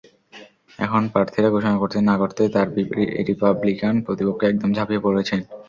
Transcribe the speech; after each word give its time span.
এখন 0.79 1.01
প্রার্থিতা 1.13 1.49
ঘোষণা 1.49 1.77
করতে 1.77 1.97
না-করতেই 2.01 2.49
তাঁর 2.51 2.67
রিপাবলিকান 3.27 3.95
প্রতিপক্ষ 4.05 4.41
একদম 4.45 4.69
ঝাঁপিয়ে 4.73 5.03
পড়েছেন। 5.05 5.39